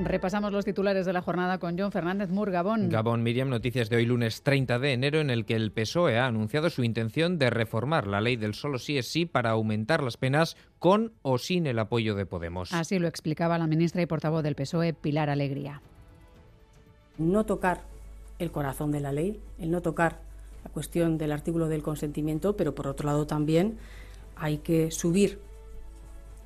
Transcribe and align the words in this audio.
Repasamos 0.00 0.52
los 0.52 0.64
titulares 0.64 1.06
de 1.06 1.12
la 1.12 1.22
jornada 1.22 1.58
con 1.58 1.76
John 1.76 1.90
Fernández 1.90 2.30
Mur, 2.30 2.52
Gabón. 2.52 2.88
Gabón, 2.88 3.24
Miriam, 3.24 3.48
noticias 3.48 3.90
de 3.90 3.96
hoy 3.96 4.06
lunes 4.06 4.42
30 4.42 4.78
de 4.78 4.92
enero 4.92 5.18
en 5.18 5.28
el 5.28 5.44
que 5.44 5.54
el 5.54 5.72
PSOE 5.72 6.18
ha 6.18 6.26
anunciado 6.26 6.70
su 6.70 6.84
intención 6.84 7.36
de 7.36 7.50
reformar 7.50 8.06
la 8.06 8.20
ley 8.20 8.36
del 8.36 8.54
solo 8.54 8.78
sí 8.78 8.96
es 8.96 9.08
sí 9.08 9.26
para 9.26 9.50
aumentar 9.50 10.04
las 10.04 10.16
penas 10.16 10.56
con 10.78 11.12
o 11.22 11.36
sin 11.38 11.66
el 11.66 11.80
apoyo 11.80 12.14
de 12.14 12.26
Podemos. 12.26 12.72
Así 12.72 13.00
lo 13.00 13.08
explicaba 13.08 13.58
la 13.58 13.66
ministra 13.66 14.00
y 14.00 14.06
portavoz 14.06 14.44
del 14.44 14.54
PSOE, 14.54 14.92
Pilar 14.92 15.30
Alegría. 15.30 15.82
No 17.18 17.44
tocar 17.44 17.80
el 18.38 18.52
corazón 18.52 18.92
de 18.92 19.00
la 19.00 19.10
ley, 19.10 19.40
el 19.58 19.72
no 19.72 19.82
tocar 19.82 20.20
la 20.62 20.70
cuestión 20.70 21.18
del 21.18 21.32
artículo 21.32 21.66
del 21.66 21.82
consentimiento, 21.82 22.56
pero 22.56 22.72
por 22.72 22.86
otro 22.86 23.06
lado 23.06 23.26
también 23.26 23.78
hay 24.36 24.58
que 24.58 24.92
subir 24.92 25.40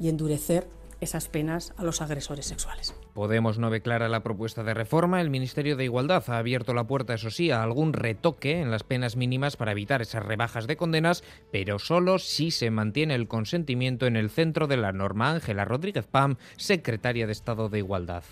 y 0.00 0.08
endurecer 0.08 0.66
esas 1.02 1.28
penas 1.28 1.74
a 1.76 1.84
los 1.84 2.00
agresores 2.00 2.46
sexuales. 2.46 2.94
Podemos 3.12 3.58
no 3.58 3.70
ve 3.70 3.82
clara 3.82 4.08
la 4.08 4.22
propuesta 4.22 4.62
de 4.62 4.72
reforma. 4.72 5.20
El 5.20 5.30
Ministerio 5.30 5.76
de 5.76 5.84
Igualdad 5.84 6.22
ha 6.28 6.38
abierto 6.38 6.74
la 6.74 6.86
puerta, 6.86 7.14
eso 7.14 7.30
sí, 7.30 7.50
a 7.50 7.62
algún 7.62 7.92
retoque 7.92 8.60
en 8.60 8.70
las 8.70 8.84
penas 8.84 9.16
mínimas 9.16 9.56
para 9.56 9.72
evitar 9.72 10.00
esas 10.00 10.24
rebajas 10.24 10.66
de 10.66 10.76
condenas, 10.76 11.24
pero 11.50 11.78
solo 11.78 12.18
si 12.18 12.50
se 12.52 12.70
mantiene 12.70 13.14
el 13.16 13.28
consentimiento 13.28 14.06
en 14.06 14.16
el 14.16 14.30
centro 14.30 14.68
de 14.68 14.76
la 14.76 14.92
norma. 14.92 15.32
Ángela 15.32 15.64
Rodríguez 15.64 16.06
Pam, 16.06 16.36
secretaria 16.56 17.26
de 17.26 17.32
Estado 17.32 17.68
de 17.68 17.78
Igualdad 17.78 18.22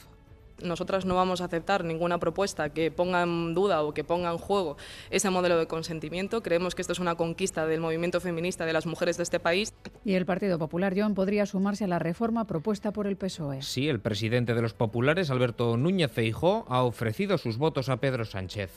nosotras 0.62 1.05
no 1.05 1.14
vamos 1.14 1.41
a 1.41 1.47
aceptar 1.47 1.84
ninguna 1.84 2.19
propuesta 2.19 2.70
que 2.70 2.91
ponga 2.91 3.22
en 3.22 3.55
duda 3.55 3.83
o 3.83 3.94
que 3.94 4.05
ponga 4.05 4.31
en 4.31 4.39
juego 4.39 4.77
ese 5.11 5.31
modelo 5.31 5.59
de 5.59 5.66
consentimiento. 5.66 6.42
Creemos 6.42 6.75
que 6.75 6.83
esto 6.83 6.92
es 6.92 6.98
una 6.98 7.14
conquista 7.14 7.66
del 7.66 7.81
movimiento 7.81 8.20
feminista 8.20 8.66
de 8.66 8.72
las 8.72 8.87
mujeres 8.87 9.16
de 9.16 9.22
este 9.22 9.41
país. 9.41 9.75
Y 10.05 10.15
el 10.15 10.25
Partido 10.25 10.59
Popular, 10.59 10.95
John, 10.97 11.15
podría 11.15 11.45
sumarse 11.45 11.84
a 11.84 11.89
la 11.89 11.98
reforma 11.98 12.47
propuesta 12.47 12.91
por 12.91 13.06
el 13.06 13.17
PSOE. 13.17 13.62
Sí, 13.62 13.89
el 13.89 14.01
presidente 14.01 14.55
de 14.55 14.62
los 14.62 14.73
populares, 14.73 15.31
Alberto 15.31 15.77
Núñez 15.77 16.11
Feijó, 16.11 16.65
ha 16.69 16.83
ofrecido 16.83 17.37
sus 17.37 17.59
votos 17.59 17.89
a 17.91 17.98
Pedro 17.98 18.25
Sánchez. 18.25 18.71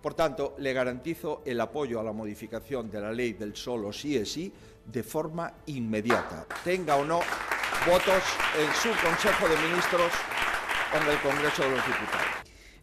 Por 0.00 0.14
tanto, 0.14 0.54
le 0.58 0.72
garantizo 0.72 1.42
el 1.44 1.60
apoyo 1.60 1.98
a 1.98 2.04
la 2.04 2.12
modificación 2.12 2.90
de 2.90 3.00
la 3.00 3.12
ley 3.12 3.32
del 3.32 3.56
solo 3.56 3.92
sí 3.92 4.16
es 4.16 4.32
sí 4.32 4.52
de 4.84 5.02
forma 5.02 5.52
inmediata. 5.66 6.46
Tenga 6.62 6.96
o 6.96 7.04
no 7.04 7.20
votos 7.84 8.22
en 8.56 8.72
su 8.74 8.88
Consejo 9.04 9.48
de 9.48 9.56
Ministros 9.68 10.12
en 10.94 11.10
el 11.10 11.18
Congreso 11.18 11.62
de 11.62 11.70
los 11.70 11.84
Diputados. 11.84 12.27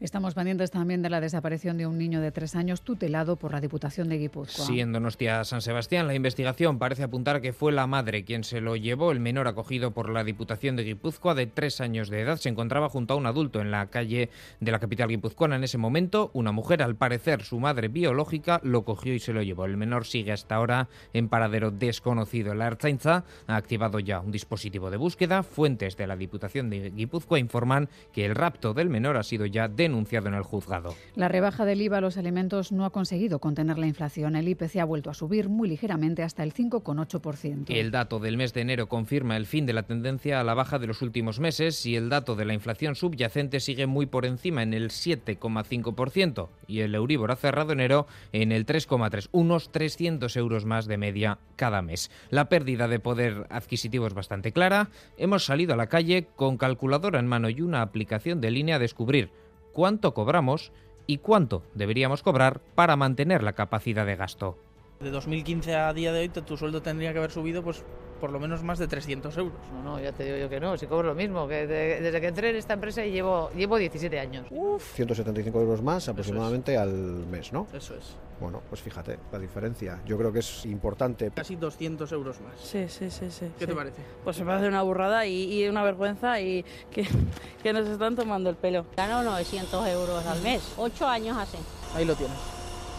Estamos 0.02 0.34
pendientes 0.34 0.72
también 0.72 1.02
de 1.02 1.10
la 1.10 1.22
desaparición 1.22 1.78
de 1.78 1.88
un 1.88 1.98
niño 1.98 2.20
de 2.20 2.34
tres 2.34 2.58
años 2.58 2.82
tutelado 2.82 3.38
por 3.38 3.54
la 3.54 3.62
Diputación 3.62 4.10
de 4.10 4.18
Guipúzcoa. 4.18 4.66
Sí, 4.66 4.82
en 4.82 4.92
Donostia 4.92 5.46
San 5.46 5.62
Sebastián, 5.62 6.06
la 6.06 6.14
investigación 6.14 6.80
parece 6.80 7.04
apuntar 7.04 7.40
que 7.40 7.54
fue 7.54 7.72
la 7.72 7.88
madre 7.88 8.26
quien 8.26 8.44
se 8.44 8.60
lo 8.60 8.76
llevó. 8.76 9.14
El 9.14 9.22
menor 9.22 9.48
acogido 9.48 9.92
por 9.92 10.10
la 10.10 10.26
Diputación 10.26 10.76
de 10.76 10.84
Guipúzcoa 10.84 11.34
de 11.34 11.48
tres 11.48 11.80
años 11.80 12.10
de 12.10 12.20
edad 12.20 12.36
se 12.36 12.50
encontraba 12.50 12.90
junto 12.90 13.14
a 13.14 13.18
un 13.18 13.26
adulto 13.26 13.62
en 13.62 13.72
la 13.72 13.88
calle 13.88 14.30
de 14.60 14.72
la 14.72 14.80
capital 14.80 15.08
guipuzcoana. 15.08 15.56
En 15.56 15.64
ese 15.64 15.78
momento, 15.78 16.30
una 16.34 16.52
mujer, 16.52 16.84
al 16.84 16.98
parecer 16.98 17.44
su 17.44 17.62
madre 17.62 17.88
biológica, 17.88 18.60
lo 18.64 18.84
cogió 18.84 19.14
y 19.14 19.20
se 19.20 19.32
lo 19.32 19.44
llevó. 19.44 19.64
El 19.64 19.78
menor 19.78 20.06
sigue 20.06 20.34
hasta 20.34 20.56
ahora 20.56 20.90
en 21.14 21.30
paradero 21.30 21.72
desconocido. 21.72 22.54
La 22.54 22.68
Arzainza 22.68 23.24
ha 23.48 23.56
activado 23.56 24.00
ya 24.00 24.20
un 24.20 24.32
dispositivo 24.32 24.92
de 24.92 24.98
búsqueda. 24.98 25.42
Fuentes 25.42 25.96
de 25.96 26.06
la 26.06 26.18
Diputación 26.18 26.70
de 26.70 26.90
Guipúzcoa 26.90 27.40
informan 27.40 27.88
que 28.12 28.26
el 28.26 28.36
rapto 28.36 28.74
del 28.74 28.90
menor 28.90 29.16
ha 29.16 29.24
sido 29.24 29.46
ya 29.46 29.70
denunciado 29.70 29.85
denunciado 29.86 30.28
en 30.28 30.34
el 30.34 30.44
juzgado. 30.44 30.96
La 31.16 31.28
rebaja 31.28 31.66
del 31.66 31.82
IVA 31.82 31.98
a 31.98 32.02
los 32.02 32.18
alimentos 32.18 32.72
no 32.72 32.86
ha 32.86 32.90
conseguido 32.90 33.40
contener 33.40 33.78
la 33.78 33.88
inflación. 33.88 34.36
El 34.36 34.48
IPC 34.48 34.78
ha 34.78 34.86
vuelto 34.86 35.10
a 35.10 35.14
subir 35.14 35.50
muy 35.50 35.70
ligeramente 35.70 36.24
hasta 36.24 36.44
el 36.44 36.54
5,8%. 36.54 37.66
El 37.68 37.92
dato 37.92 38.20
del 38.20 38.38
mes 38.38 38.54
de 38.54 38.62
enero 38.62 38.88
confirma 38.88 39.38
el 39.38 39.46
fin 39.46 39.66
de 39.66 39.74
la 39.74 39.84
tendencia 39.84 40.40
a 40.40 40.44
la 40.44 40.54
baja 40.54 40.80
de 40.80 40.88
los 40.88 41.02
últimos 41.02 41.40
meses 41.40 41.86
y 41.86 41.96
el 41.96 42.10
dato 42.10 42.36
de 42.36 42.46
la 42.46 42.54
inflación 42.54 42.96
subyacente 42.96 43.60
sigue 43.60 43.86
muy 43.88 44.06
por 44.06 44.26
encima 44.26 44.64
en 44.64 44.74
el 44.74 44.90
7,5% 44.90 46.50
y 46.68 46.80
el 46.80 46.96
Euribor 46.96 47.32
ha 47.32 47.36
cerrado 47.36 47.74
enero 47.74 48.08
en 48.32 48.52
el 48.52 48.66
3,3, 48.66 49.30
unos 49.32 49.72
300 49.72 50.36
euros 50.38 50.66
más 50.66 50.88
de 50.88 50.98
media 50.98 51.40
cada 51.56 51.82
mes. 51.82 52.12
La 52.30 52.50
pérdida 52.50 52.88
de 52.88 53.00
poder 53.00 53.48
adquisitivo 53.50 54.08
es 54.08 54.14
bastante 54.14 54.52
clara. 54.52 54.90
Hemos 55.18 55.46
salido 55.46 55.74
a 55.74 55.78
la 55.78 55.88
calle 55.88 56.28
con 56.36 56.58
calculadora 56.58 57.20
en 57.20 57.28
mano 57.28 57.50
y 57.50 57.62
una 57.62 57.82
aplicación 57.82 58.42
de 58.42 58.52
línea 58.52 58.78
a 58.78 58.80
descubrir 58.80 59.30
cuánto 59.76 60.14
cobramos 60.14 60.72
y 61.06 61.18
cuánto 61.18 61.62
deberíamos 61.74 62.24
cobrar 62.24 62.62
para 62.76 62.96
mantener 62.96 63.44
la 63.44 63.54
capacidad 63.54 64.06
de 64.06 64.16
gasto. 64.16 64.58
De 65.02 65.12
2015 65.12 65.76
a 65.76 65.94
día 65.94 66.14
de 66.14 66.22
hoy 66.22 66.30
tu 66.30 66.56
sueldo 66.56 66.82
tendría 66.82 67.12
que 67.12 67.20
haber 67.20 67.32
subido 67.32 67.62
pues 67.62 67.84
por 68.22 68.32
lo 68.32 68.40
menos 68.40 68.64
más 68.64 68.80
de 68.80 68.88
300 68.88 69.38
euros. 69.38 69.60
No, 69.74 69.84
no, 69.84 70.00
ya 70.00 70.14
te 70.14 70.24
digo 70.24 70.38
yo 70.38 70.50
que 70.50 70.62
no, 70.62 70.78
si 70.78 70.88
cobro 70.88 71.10
lo 71.10 71.16
mismo, 71.16 71.46
que 71.50 71.68
desde 71.68 72.22
que 72.22 72.28
entré 72.28 72.52
en 72.52 72.56
esta 72.56 72.74
empresa 72.74 73.04
llevo, 73.04 73.52
llevo 73.52 73.78
17 73.78 74.18
años. 74.18 74.48
Uf. 74.50 74.96
175 74.96 75.60
euros 75.60 75.82
más 75.84 76.08
aproximadamente 76.08 76.78
al 76.78 76.94
mes, 77.28 77.52
¿no? 77.52 77.68
Eso 77.74 77.96
es. 77.96 78.16
Bueno, 78.40 78.62
pues 78.70 78.82
fíjate, 78.82 79.18
la 79.32 79.40
diferencia. 79.40 80.02
Yo 80.06 80.18
creo 80.18 80.32
que 80.32 80.40
es 80.40 80.66
importante. 80.66 81.32
Casi 81.32 81.56
200 81.56 82.12
euros 82.12 82.42
más. 82.42 82.54
Sí, 82.60 82.88
sí, 82.90 83.10
sí. 83.10 83.32
sí 83.32 83.52
¿Qué 83.58 83.66
te 83.66 83.74
parece? 83.74 84.02
Pues 84.24 84.38
me 84.40 84.46
parece 84.46 84.68
una 84.68 84.82
burrada 84.82 85.26
y, 85.26 85.54
y 85.54 85.68
una 85.68 85.84
vergüenza 85.84 86.40
y 86.42 86.66
que, 86.92 87.08
que, 87.64 87.74
nos 87.74 87.88
están 87.88 88.16
tomando 88.16 88.50
el 88.50 88.56
pelo. 88.56 88.86
Gano 88.96 89.24
900 89.24 89.88
euros 89.88 90.26
al 90.26 90.42
mes, 90.42 90.74
8 90.78 91.08
años 91.08 91.38
hace. 91.38 91.58
Ahí 91.96 92.06
lo 92.06 92.16
tienes. 92.16 92.38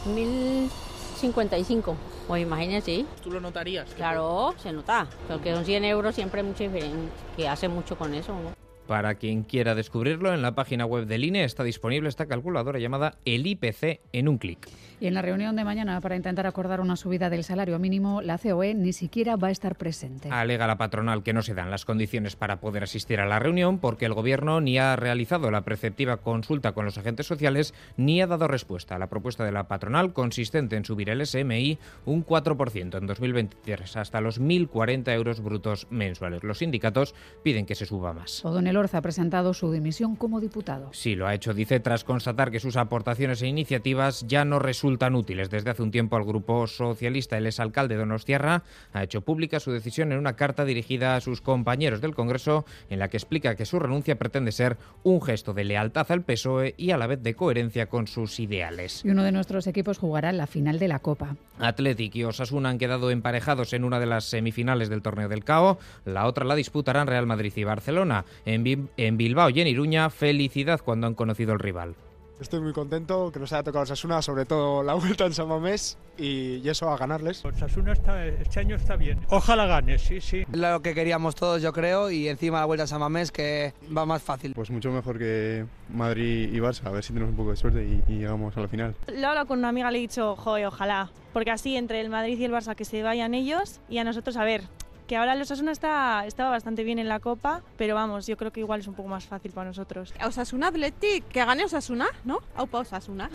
1055. 0.06 1.96
Pues 2.26 2.42
imagínate. 2.42 3.06
¿Tú 3.22 3.30
lo 3.30 3.40
notarías? 3.40 3.88
Claro, 3.94 4.54
se 4.58 4.72
nota. 4.72 5.06
Porque 5.28 5.54
son 5.54 5.64
100 5.64 5.84
euros 5.84 6.14
siempre 6.14 6.40
hay 6.40 6.46
mucha 6.46 6.64
diferencia, 6.64 7.10
que 7.36 7.48
hace 7.48 7.68
mucho 7.68 7.96
con 7.96 8.14
eso, 8.14 8.32
¿no? 8.32 8.65
Para 8.86 9.16
quien 9.16 9.42
quiera 9.42 9.74
descubrirlo, 9.74 10.32
en 10.32 10.42
la 10.42 10.54
página 10.54 10.86
web 10.86 11.06
del 11.06 11.24
INE 11.24 11.44
está 11.44 11.64
disponible 11.64 12.08
esta 12.08 12.26
calculadora 12.26 12.78
llamada 12.78 13.18
el 13.24 13.46
IPC 13.46 14.00
en 14.12 14.28
un 14.28 14.38
clic. 14.38 14.68
Y 15.00 15.08
en 15.08 15.14
la 15.14 15.22
reunión 15.22 15.56
de 15.56 15.64
mañana 15.64 16.00
para 16.00 16.16
intentar 16.16 16.46
acordar 16.46 16.80
una 16.80 16.96
subida 16.96 17.28
del 17.28 17.44
salario 17.44 17.78
mínimo, 17.78 18.22
la 18.22 18.38
COE 18.38 18.74
ni 18.74 18.92
siquiera 18.92 19.36
va 19.36 19.48
a 19.48 19.50
estar 19.50 19.76
presente. 19.76 20.30
Alega 20.30 20.66
la 20.66 20.78
patronal 20.78 21.22
que 21.22 21.32
no 21.32 21.42
se 21.42 21.52
dan 21.52 21.70
las 21.70 21.84
condiciones 21.84 22.36
para 22.36 22.60
poder 22.60 22.84
asistir 22.84 23.20
a 23.20 23.26
la 23.26 23.38
reunión 23.38 23.78
porque 23.78 24.06
el 24.06 24.14
Gobierno 24.14 24.60
ni 24.60 24.78
ha 24.78 24.96
realizado 24.96 25.50
la 25.50 25.62
preceptiva 25.62 26.18
consulta 26.18 26.72
con 26.72 26.84
los 26.84 26.96
agentes 26.96 27.26
sociales 27.26 27.74
ni 27.96 28.22
ha 28.22 28.26
dado 28.26 28.48
respuesta 28.48 28.96
a 28.96 28.98
la 28.98 29.08
propuesta 29.08 29.44
de 29.44 29.52
la 29.52 29.68
patronal 29.68 30.12
consistente 30.12 30.76
en 30.76 30.84
subir 30.84 31.10
el 31.10 31.26
SMI 31.26 31.78
un 32.06 32.24
4% 32.24 32.98
en 32.98 33.06
2023 33.06 33.96
hasta 33.96 34.20
los 34.20 34.40
1.040 34.40 35.12
euros 35.12 35.40
brutos 35.40 35.86
mensuales. 35.90 36.42
Los 36.42 36.58
sindicatos 36.58 37.14
piden 37.42 37.66
que 37.66 37.74
se 37.74 37.84
suba 37.84 38.14
más. 38.14 38.40
Orza 38.76 38.98
ha 38.98 39.02
presentado 39.02 39.54
su 39.54 39.70
dimisión 39.72 40.16
como 40.16 40.40
diputado. 40.40 40.90
Sí, 40.92 41.14
lo 41.14 41.26
ha 41.26 41.34
hecho, 41.34 41.54
dice, 41.54 41.80
tras 41.80 42.04
constatar 42.04 42.50
que 42.50 42.60
sus 42.60 42.76
aportaciones 42.76 43.42
e 43.42 43.46
iniciativas 43.46 44.26
ya 44.26 44.44
no 44.44 44.58
resultan 44.58 45.14
útiles. 45.14 45.50
Desde 45.50 45.70
hace 45.70 45.82
un 45.82 45.90
tiempo 45.90 46.16
al 46.16 46.24
Grupo 46.24 46.66
Socialista, 46.66 47.36
el 47.36 47.46
exalcalde 47.46 47.96
Donostierra 47.96 48.62
ha 48.92 49.02
hecho 49.02 49.20
pública 49.22 49.60
su 49.60 49.72
decisión 49.72 50.12
en 50.12 50.18
una 50.18 50.36
carta 50.36 50.64
dirigida 50.64 51.16
a 51.16 51.20
sus 51.20 51.40
compañeros 51.40 52.00
del 52.00 52.14
Congreso 52.14 52.64
en 52.90 52.98
la 52.98 53.08
que 53.08 53.16
explica 53.16 53.54
que 53.54 53.66
su 53.66 53.78
renuncia 53.78 54.18
pretende 54.18 54.52
ser 54.52 54.76
un 55.02 55.22
gesto 55.22 55.54
de 55.54 55.64
lealtad 55.64 56.06
al 56.10 56.22
PSOE 56.22 56.74
y 56.76 56.90
a 56.90 56.98
la 56.98 57.06
vez 57.06 57.22
de 57.22 57.34
coherencia 57.34 57.86
con 57.86 58.06
sus 58.06 58.38
ideales. 58.40 59.04
Y 59.04 59.10
uno 59.10 59.22
de 59.22 59.32
nuestros 59.32 59.66
equipos 59.66 59.98
jugará 59.98 60.32
la 60.32 60.46
final 60.46 60.78
de 60.78 60.88
la 60.88 60.98
Copa. 60.98 61.36
Athletic 61.58 62.14
y 62.16 62.24
Osasuna 62.24 62.68
han 62.68 62.78
quedado 62.78 63.10
emparejados 63.10 63.72
en 63.72 63.84
una 63.84 64.00
de 64.00 64.06
las 64.06 64.24
semifinales 64.24 64.88
del 64.88 65.02
torneo 65.02 65.28
del 65.28 65.44
CAO. 65.44 65.78
La 66.04 66.26
otra 66.26 66.44
la 66.44 66.54
disputarán 66.54 67.06
Real 67.06 67.26
Madrid 67.26 67.52
y 67.56 67.64
Barcelona. 67.64 68.24
En, 68.44 68.62
en 68.96 69.16
Bilbao 69.16 69.50
y 69.50 69.60
en 69.60 69.66
Iruña, 69.66 70.10
felicidad 70.10 70.80
cuando 70.84 71.06
han 71.06 71.14
conocido 71.14 71.52
al 71.52 71.58
rival. 71.58 71.94
Estoy 72.38 72.60
muy 72.60 72.74
contento 72.74 73.32
que 73.32 73.38
nos 73.38 73.50
haya 73.54 73.62
tocado 73.62 73.84
Osasuna, 73.84 74.20
sobre 74.20 74.44
todo 74.44 74.82
la 74.82 74.92
vuelta 74.92 75.24
en 75.24 75.32
San 75.32 75.48
Mamés 75.48 75.96
y, 76.18 76.68
eso 76.68 76.90
a 76.90 76.98
ganarles. 76.98 77.42
Osasuna 77.42 77.94
está, 77.94 78.26
este 78.26 78.60
año 78.60 78.76
está 78.76 78.96
bien. 78.96 79.18
Ojalá 79.30 79.64
gane, 79.64 79.98
sí, 79.98 80.20
sí. 80.20 80.44
Lo 80.52 80.82
que 80.82 80.94
queríamos 80.94 81.34
todos, 81.34 81.62
yo 81.62 81.72
creo, 81.72 82.10
y 82.10 82.28
encima 82.28 82.60
la 82.60 82.66
vuelta 82.66 82.84
a 82.84 82.86
San 82.86 83.00
Mamés 83.00 83.32
que 83.32 83.72
va 83.96 84.04
más 84.04 84.22
fácil. 84.22 84.52
Pues 84.54 84.70
mucho 84.70 84.90
mejor 84.90 85.18
que 85.18 85.64
Madrid 85.88 86.52
y 86.52 86.58
Barça, 86.58 86.84
a 86.84 86.90
ver 86.90 87.02
si 87.02 87.14
tenemos 87.14 87.30
un 87.30 87.36
poco 87.36 87.52
de 87.52 87.56
suerte 87.56 87.82
y, 87.84 88.12
y 88.12 88.18
llegamos 88.18 88.54
a 88.54 88.60
la 88.60 88.68
final. 88.68 88.94
Lo 89.06 89.14
he 89.14 89.24
hablado 89.24 89.46
con 89.46 89.60
una 89.60 89.70
amiga, 89.70 89.90
le 89.90 89.96
he 89.96 90.02
dicho, 90.02 90.36
joder, 90.36 90.66
ojalá, 90.66 91.10
porque 91.32 91.50
así 91.50 91.74
entre 91.76 92.02
el 92.02 92.10
Madrid 92.10 92.38
y 92.38 92.44
el 92.44 92.52
Barça 92.52 92.74
que 92.74 92.84
se 92.84 93.02
vayan 93.02 93.32
ellos 93.32 93.80
y 93.88 93.96
a 93.96 94.04
nosotros 94.04 94.36
a 94.36 94.44
ver 94.44 94.64
que 95.06 95.16
ahora 95.16 95.34
el 95.34 95.42
Osasuna 95.42 95.72
está, 95.72 96.26
estaba 96.26 96.50
bastante 96.50 96.84
bien 96.84 96.98
en 96.98 97.08
la 97.08 97.20
Copa, 97.20 97.62
pero 97.76 97.94
vamos, 97.94 98.26
yo 98.26 98.36
creo 98.36 98.52
que 98.52 98.60
igual 98.60 98.80
es 98.80 98.88
un 98.88 98.94
poco 98.94 99.08
más 99.08 99.24
fácil 99.24 99.52
para 99.52 99.68
nosotros. 99.68 100.12
Osasuna 100.24 100.68
Athletic, 100.68 101.28
que 101.28 101.44
gane 101.44 101.64
Osasuna, 101.64 102.06
¿no? 102.24 102.40
Aupa 102.54 102.78
Osasuna. 102.80 103.30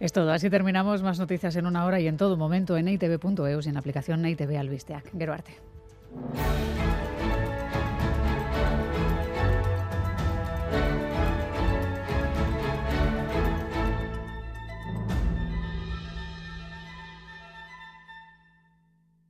Es 0.00 0.12
todo, 0.12 0.32
así 0.32 0.50
terminamos. 0.50 1.02
Más 1.02 1.18
noticias 1.18 1.54
en 1.56 1.66
una 1.66 1.84
hora 1.84 2.00
y 2.00 2.08
en 2.08 2.16
todo 2.16 2.36
momento 2.36 2.76
en 2.76 2.88
itv.eus 2.88 3.66
y 3.66 3.68
en 3.68 3.74
la 3.74 3.80
aplicación 3.80 4.26
ITV 4.26 4.58
Albisteac. 4.58 5.16
Geruarte. 5.16 5.60